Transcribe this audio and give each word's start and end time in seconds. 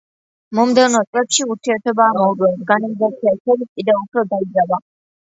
მომდევნო 0.59 1.01
წლებში 1.07 1.45
ურთიერთობა 1.55 2.07
ამ 2.13 2.17
ორ 2.29 2.41
ორგანიზაციას 2.47 3.37
შორის 3.43 3.71
კიდევ 3.77 4.01
უფრო 4.01 4.25
დაიძაბა. 4.33 4.81